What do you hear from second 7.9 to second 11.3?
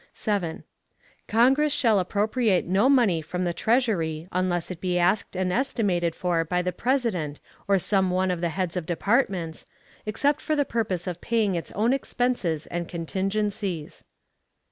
one of the heads of departments, except for the purpose of